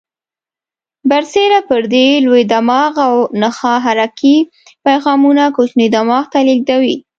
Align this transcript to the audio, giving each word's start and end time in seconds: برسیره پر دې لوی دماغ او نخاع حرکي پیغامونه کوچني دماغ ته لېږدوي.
برسیره 1.09 1.57
پر 1.69 1.81
دې 1.93 2.07
لوی 2.25 2.43
دماغ 2.53 2.93
او 3.07 3.15
نخاع 3.43 3.77
حرکي 3.85 4.35
پیغامونه 4.85 5.43
کوچني 5.55 5.87
دماغ 5.95 6.23
ته 6.33 6.39
لېږدوي. 6.47 6.95